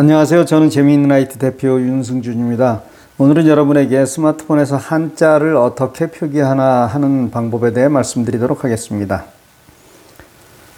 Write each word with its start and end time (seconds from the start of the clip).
안녕하세요. 0.00 0.46
저는 0.46 0.70
재미있는 0.70 1.12
아이트 1.12 1.36
대표 1.36 1.78
윤승준입니다. 1.78 2.80
오늘은 3.18 3.46
여러분에게 3.46 4.06
스마트폰에서 4.06 4.78
한자를 4.78 5.54
어떻게 5.56 6.06
표기하나 6.06 6.86
하는 6.86 7.30
방법에 7.30 7.74
대해 7.74 7.86
말씀드리도록 7.88 8.64
하겠습니다. 8.64 9.24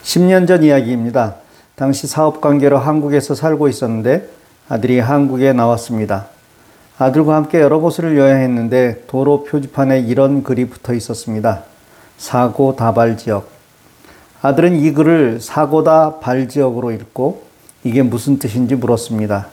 10년 0.02 0.48
전 0.48 0.64
이야기입니다. 0.64 1.36
당시 1.76 2.08
사업 2.08 2.40
관계로 2.40 2.78
한국에서 2.78 3.36
살고 3.36 3.68
있었는데 3.68 4.28
아들이 4.68 4.98
한국에 4.98 5.52
나왔습니다. 5.52 6.26
아들과 6.98 7.36
함께 7.36 7.60
여러 7.60 7.78
곳을 7.78 8.18
여행했는데 8.18 9.04
도로 9.06 9.44
표지판에 9.44 10.00
이런 10.00 10.42
글이 10.42 10.68
붙어 10.68 10.94
있었습니다. 10.94 11.62
사고 12.18 12.74
다발 12.74 13.16
지역. 13.16 13.48
아들은 14.42 14.74
이 14.80 14.92
글을 14.92 15.40
사고다 15.40 16.18
발 16.18 16.48
지역으로 16.48 16.90
읽고 16.90 17.51
이게 17.84 18.02
무슨 18.02 18.38
뜻인지 18.38 18.76
물었습니다. 18.76 19.48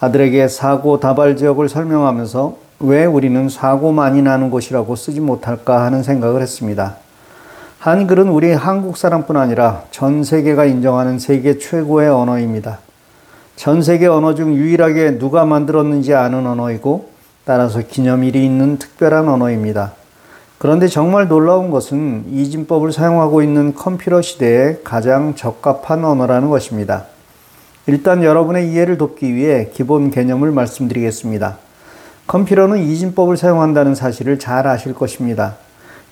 아들에게 0.00 0.48
사고 0.48 1.00
다발 1.00 1.36
지역을 1.36 1.68
설명하면서 1.68 2.56
왜 2.80 3.04
우리는 3.04 3.48
사고 3.48 3.92
많이 3.92 4.20
나는 4.20 4.50
곳이라고 4.50 4.96
쓰지 4.96 5.20
못할까 5.20 5.84
하는 5.84 6.02
생각을 6.02 6.42
했습니다. 6.42 6.96
한글은 7.78 8.28
우리 8.28 8.52
한국 8.52 8.96
사람뿐 8.96 9.36
아니라 9.36 9.84
전 9.90 10.24
세계가 10.24 10.66
인정하는 10.66 11.18
세계 11.18 11.58
최고의 11.58 12.10
언어입니다. 12.10 12.78
전 13.56 13.82
세계 13.82 14.06
언어 14.06 14.34
중 14.34 14.54
유일하게 14.54 15.18
누가 15.18 15.44
만들었는지 15.44 16.14
아는 16.14 16.46
언어이고 16.46 17.10
따라서 17.44 17.80
기념일이 17.80 18.44
있는 18.44 18.78
특별한 18.78 19.28
언어입니다. 19.28 19.92
그런데 20.58 20.86
정말 20.86 21.26
놀라운 21.26 21.70
것은 21.70 22.26
이진법을 22.30 22.92
사용하고 22.92 23.42
있는 23.42 23.74
컴퓨터 23.74 24.22
시대에 24.22 24.78
가장 24.84 25.34
적합한 25.34 26.04
언어라는 26.04 26.50
것입니다. 26.50 27.06
일단 27.86 28.22
여러분의 28.22 28.70
이해를 28.70 28.96
돕기 28.96 29.34
위해 29.34 29.70
기본 29.72 30.10
개념을 30.10 30.52
말씀드리겠습니다. 30.52 31.58
컴퓨터는 32.28 32.78
이진법을 32.78 33.36
사용한다는 33.36 33.96
사실을 33.96 34.38
잘 34.38 34.66
아실 34.66 34.94
것입니다. 34.94 35.56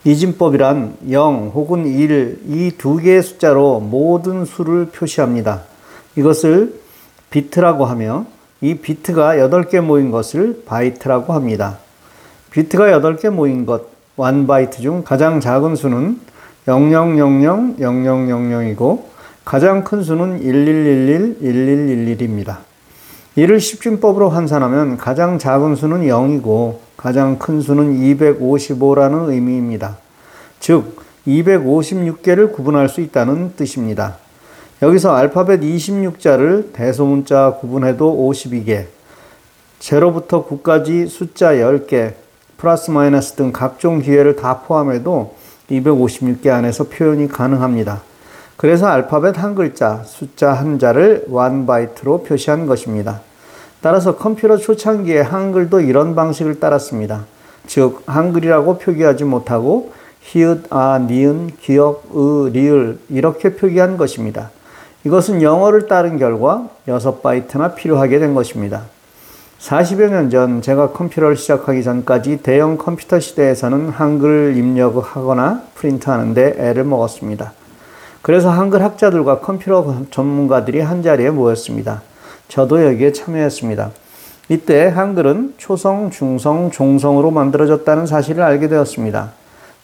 이진법이란 0.05 0.97
0 1.11 1.53
혹은 1.55 1.87
1, 1.87 2.41
이 2.49 2.73
두 2.77 2.97
개의 2.97 3.23
숫자로 3.23 3.81
모든 3.81 4.45
수를 4.45 4.87
표시합니다. 4.87 5.63
이것을 6.17 6.75
비트라고 7.31 7.85
하며 7.85 8.27
이 8.61 8.75
비트가 8.75 9.37
8개 9.37 9.81
모인 9.81 10.11
것을 10.11 10.65
바이트라고 10.67 11.33
합니다. 11.33 11.79
비트가 12.51 12.87
8개 12.99 13.31
모인 13.31 13.65
것, 13.65 13.85
1바이트 14.17 14.81
중 14.81 15.05
가장 15.05 15.39
작은 15.39 15.77
수는 15.77 16.19
00000000이고 16.67 19.03
가장 19.51 19.83
큰 19.83 20.05
수는 20.05 20.43
11111111입니다. 20.43 22.59
이를 23.35 23.59
십진법으로 23.59 24.31
환산하면 24.31 24.97
가장 24.97 25.41
작은 25.41 25.75
수는 25.75 26.03
0이고 26.03 26.77
가장 26.97 27.37
큰 27.37 27.61
수는 27.61 27.99
255라는 27.99 29.29
의미입니다. 29.29 29.99
즉 30.61 31.03
256개를 31.27 32.53
구분할 32.53 32.89
수 32.89 33.01
있다는 33.01 33.55
뜻입니다. 33.57 34.19
여기서 34.83 35.17
알파벳 35.17 35.63
26자를 35.63 36.73
대소문자 36.73 37.57
구분해도 37.61 38.31
52개, 38.31 38.85
제로부터 39.81 40.47
9까지 40.47 41.09
숫자 41.09 41.55
10개, 41.55 42.13
플러스 42.57 42.93
마이너스 42.93 43.33
등 43.33 43.51
각종 43.51 43.99
기회를 43.99 44.37
다 44.37 44.61
포함해도 44.61 45.35
256개 45.69 46.51
안에서 46.51 46.85
표현이 46.85 47.27
가능합니다. 47.27 48.10
그래서 48.61 48.89
알파벳 48.89 49.43
한 49.43 49.55
글자, 49.55 50.03
숫자 50.05 50.53
한 50.53 50.79
자를 50.79 51.25
1바이트로 51.31 52.27
표시한 52.27 52.67
것입니다. 52.67 53.23
따라서 53.81 54.17
컴퓨터 54.17 54.59
초창기에 54.59 55.23
한글도 55.23 55.81
이런 55.81 56.15
방식을 56.15 56.61
따랐습니다. 56.61 57.25
즉, 57.67 58.03
한글이라고 58.05 58.77
표기하지 58.77 59.25
못하고 59.25 59.95
히읗, 60.21 60.67
아, 60.69 60.99
니은, 60.99 61.53
기역, 61.59 62.11
으, 62.15 62.51
리을 62.53 62.99
이렇게 63.09 63.57
표기한 63.57 63.97
것입니다. 63.97 64.51
이것은 65.05 65.41
영어를 65.41 65.87
따른 65.87 66.19
결과 66.19 66.69
6바이트나 66.87 67.75
필요하게 67.75 68.19
된 68.19 68.35
것입니다. 68.35 68.83
40여 69.59 70.11
년 70.11 70.29
전 70.29 70.61
제가 70.61 70.91
컴퓨터를 70.91 71.35
시작하기 71.35 71.83
전까지 71.83 72.41
대형 72.43 72.77
컴퓨터 72.77 73.21
시대에서는 73.21 73.89
한글 73.89 74.55
입력하거나 74.55 75.63
프린트하는데 75.77 76.57
애를 76.59 76.85
먹었습니다. 76.85 77.55
그래서 78.23 78.51
한글 78.51 78.83
학자들과 78.83 79.41
컴퓨터 79.41 80.03
전문가들이 80.11 80.81
한 80.81 81.03
자리에 81.03 81.31
모였습니다. 81.31 82.03
저도 82.49 82.85
여기에 82.85 83.13
참여했습니다. 83.13 83.91
이때 84.49 84.89
한글은 84.89 85.55
초성, 85.57 86.11
중성, 86.11 86.71
종성으로 86.71 87.31
만들어졌다는 87.31 88.07
사실을 88.07 88.43
알게 88.43 88.69
되었습니다. 88.69 89.31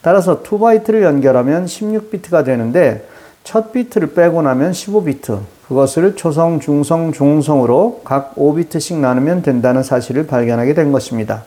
따라서 0.02 0.42
2바이트를 0.42 1.02
연결하면 1.02 1.66
16비트가 1.66 2.44
되는데 2.44 3.08
첫 3.44 3.72
비트를 3.72 4.12
빼고 4.12 4.42
나면 4.42 4.72
15비트, 4.72 5.38
그것을 5.68 6.16
초성, 6.16 6.60
중성, 6.60 7.12
종성으로 7.12 8.02
각 8.04 8.34
5비트씩 8.34 8.96
나누면 8.96 9.42
된다는 9.42 9.82
사실을 9.82 10.26
발견하게 10.26 10.74
된 10.74 10.92
것입니다. 10.92 11.44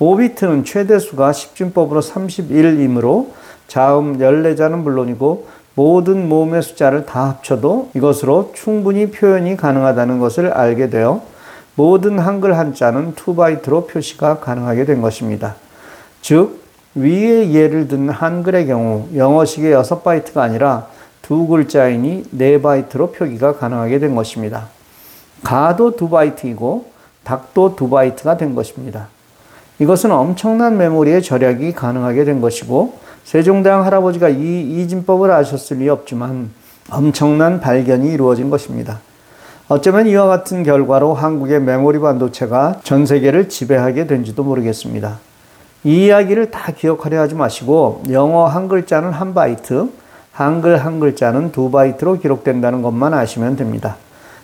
5비트는 0.00 0.64
최대수가 0.64 1.30
10진법으로 1.30 2.02
31이므로 2.02 3.28
자음 3.68 4.18
14자는 4.18 4.78
물론이고 4.78 5.46
모든 5.74 6.28
모음의 6.28 6.62
숫자를 6.62 7.04
다 7.04 7.28
합쳐도 7.28 7.90
이것으로 7.94 8.52
충분히 8.54 9.10
표현이 9.10 9.56
가능하다는 9.56 10.20
것을 10.20 10.52
알게 10.52 10.88
되어 10.90 11.22
모든 11.74 12.18
한글 12.18 12.56
한자는 12.56 13.14
2바이트로 13.14 13.88
표시가 13.88 14.38
가능하게 14.38 14.84
된 14.84 15.02
것입니다. 15.02 15.56
즉, 16.22 16.62
위의 16.94 17.52
예를 17.52 17.88
든 17.88 18.08
한글의 18.08 18.68
경우 18.68 19.08
영어식의 19.14 19.74
6바이트가 19.74 20.38
아니라 20.38 20.86
두 21.22 21.48
글자이니 21.48 22.24
4바이트로 22.36 23.12
표기가 23.12 23.56
가능하게 23.56 23.98
된 23.98 24.14
것입니다. 24.14 24.68
가도 25.42 25.96
2바이트이고 25.96 26.84
닭도 27.24 27.74
2바이트가 27.74 28.38
된 28.38 28.54
것입니다. 28.54 29.08
이것은 29.80 30.12
엄청난 30.12 30.76
메모리의 30.76 31.22
절약이 31.22 31.72
가능하게 31.72 32.24
된 32.24 32.40
것이고 32.40 32.98
세종대왕 33.24 33.84
할아버지가 33.84 34.28
이 34.28 34.82
이진법을 34.82 35.30
아셨을 35.30 35.78
리 35.78 35.88
없지만 35.88 36.50
엄청난 36.90 37.60
발견이 37.60 38.12
이루어진 38.12 38.50
것입니다. 38.50 39.00
어쩌면 39.66 40.06
이와 40.06 40.26
같은 40.26 40.62
결과로 40.62 41.14
한국의 41.14 41.60
메모리 41.62 41.98
반도체가 41.98 42.80
전 42.84 43.06
세계를 43.06 43.48
지배하게 43.48 44.06
된지도 44.06 44.44
모르겠습니다. 44.44 45.18
이 45.84 46.06
이야기를 46.06 46.50
다 46.50 46.72
기억하려 46.72 47.20
하지 47.20 47.34
마시고 47.34 48.02
영어 48.10 48.46
한 48.46 48.68
글자는 48.68 49.10
한 49.10 49.32
바이트, 49.32 49.88
한글 50.32 50.84
한 50.84 51.00
글자는 51.00 51.52
두 51.52 51.70
바이트로 51.70 52.18
기록된다는 52.18 52.82
것만 52.82 53.14
아시면 53.14 53.56
됩니다. 53.56 53.96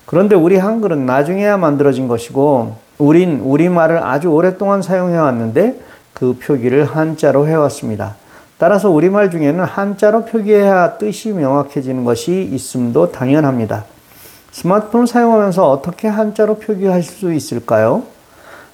그런데 0.06 0.34
우리 0.34 0.56
한글은 0.56 1.04
나중에야 1.04 1.56
만들어진 1.56 2.08
것이고 2.08 2.76
우린 2.98 3.40
우리말을 3.40 4.02
아주 4.02 4.28
오랫동안 4.28 4.82
사용해 4.82 5.16
왔는데 5.16 5.80
그 6.14 6.38
표기를 6.40 6.84
한자로 6.84 7.46
해왔습니다. 7.46 8.16
따라서 8.60 8.91
우리말 8.91 9.31
중에는 9.31 9.65
한자로 9.65 10.26
표기해야 10.26 10.98
뜻이 10.98 11.31
명확해지는 11.31 12.04
것이 12.04 12.47
있음도 12.53 13.10
당연합니다. 13.10 13.87
스마트폰을 14.50 15.06
사용하면서 15.06 15.66
어떻게 15.66 16.09
한자로 16.09 16.56
표기하실 16.56 17.10
수 17.10 17.32
있을까요? 17.32 18.03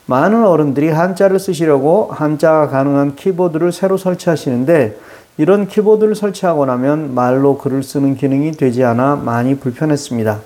많은 0.07 0.45
어른들이 0.45 0.89
한자를 0.89 1.39
쓰시려고 1.39 2.09
한자가 2.11 2.67
가능한 2.67 3.15
키보드를 3.15 3.71
새로 3.71 3.97
설치하시는데 3.97 4.99
이런 5.37 5.69
키보드를 5.69 6.17
설치하고 6.17 6.67
나면 6.67 7.15
말로 7.15 7.57
글을 7.57 7.85
쓰는 7.85 8.17
기능이 8.17 8.53
되지 8.53 8.83
않아 8.83 9.15
많이 9.15 9.57
불편했습니다. 9.57 10.41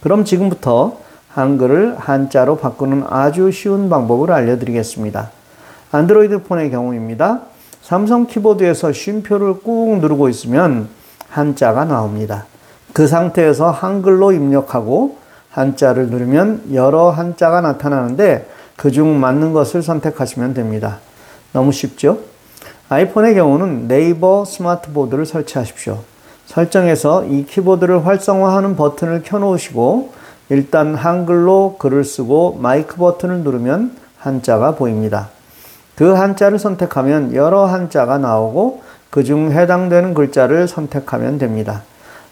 그럼 0.00 0.24
지금부터 0.24 0.98
한글을 1.30 1.96
한자로 1.98 2.58
바꾸는 2.58 3.02
아주 3.08 3.50
쉬운 3.50 3.90
방법을 3.90 4.30
알려드리겠습니다. 4.30 5.32
안드로이드 5.90 6.44
폰의 6.44 6.70
경우입니다. 6.70 7.55
삼성 7.86 8.26
키보드에서 8.26 8.92
쉼표를 8.92 9.60
꾹 9.60 10.00
누르고 10.00 10.28
있으면 10.28 10.88
한자가 11.28 11.84
나옵니다. 11.84 12.44
그 12.92 13.06
상태에서 13.06 13.70
한글로 13.70 14.32
입력하고 14.32 15.18
한자를 15.52 16.08
누르면 16.08 16.74
여러 16.74 17.10
한자가 17.10 17.60
나타나는데 17.60 18.50
그중 18.74 19.20
맞는 19.20 19.52
것을 19.52 19.84
선택하시면 19.84 20.52
됩니다. 20.52 20.98
너무 21.52 21.70
쉽죠? 21.70 22.18
아이폰의 22.88 23.36
경우는 23.36 23.86
네이버 23.86 24.44
스마트보드를 24.44 25.24
설치하십시오. 25.24 26.00
설정에서 26.46 27.26
이 27.26 27.46
키보드를 27.46 28.04
활성화하는 28.04 28.74
버튼을 28.74 29.22
켜놓으시고 29.22 30.12
일단 30.48 30.96
한글로 30.96 31.76
글을 31.78 32.02
쓰고 32.02 32.58
마이크 32.60 32.96
버튼을 32.96 33.44
누르면 33.44 33.96
한자가 34.18 34.74
보입니다. 34.74 35.35
그 35.96 36.12
한자를 36.12 36.58
선택하면 36.58 37.34
여러 37.34 37.64
한자가 37.64 38.18
나오고 38.18 38.82
그 39.10 39.24
중 39.24 39.50
해당되는 39.50 40.12
글자를 40.12 40.68
선택하면 40.68 41.38
됩니다. 41.38 41.82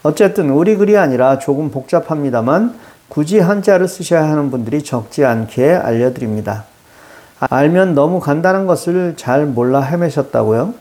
어쨌든 0.03 0.51
우리 0.51 0.77
글이 0.77 0.99
아니라 0.99 1.39
조금 1.39 1.71
복잡합니다만 1.71 2.75
굳이 3.09 3.41
한자를 3.41 3.89
쓰셔야 3.89 4.29
하는 4.29 4.51
분들이 4.51 4.83
적지 4.83 5.25
않게 5.25 5.73
알려드립니다. 5.73 6.65
알면 7.41 7.95
너무 7.95 8.21
간단한 8.21 8.67
것을 8.67 9.15
잘 9.17 9.47
몰라 9.47 9.81
헤매셨다고요? 9.81 10.75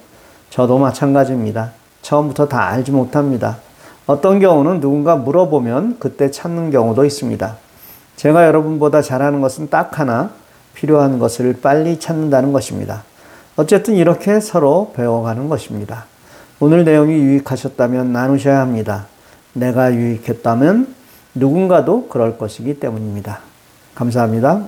저도 0.49 0.77
마찬가지입니다. 0.77 1.71
처음부터 2.01 2.49
다 2.49 2.67
알지 2.67 2.91
못합니다. 2.91 3.57
어떤 4.05 4.39
경우는 4.39 4.81
누군가 4.81 5.15
물어보면 5.15 5.97
그때 5.99 6.29
찾는 6.29 6.71
경우도 6.71 7.05
있습니다. 7.05 7.55
제가 8.17 8.45
여러분보다 8.45 9.01
잘하는 9.01 9.39
것은 9.39 9.69
딱 9.69 9.99
하나, 9.99 10.31
필요한 10.73 11.19
것을 11.19 11.57
빨리 11.61 11.99
찾는다는 11.99 12.51
것입니다. 12.51 13.03
어쨌든 13.55 13.95
이렇게 13.95 14.39
서로 14.39 14.93
배워가는 14.95 15.47
것입니다. 15.49 16.05
오늘 16.59 16.85
내용이 16.85 17.13
유익하셨다면 17.13 18.11
나누셔야 18.11 18.59
합니다. 18.59 19.07
내가 19.53 19.93
유익했다면 19.93 20.95
누군가도 21.35 22.07
그럴 22.07 22.37
것이기 22.37 22.79
때문입니다. 22.79 23.39
감사합니다. 23.95 24.67